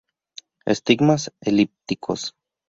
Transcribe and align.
Estigmas 0.65 1.31
elípticos. 1.41 2.33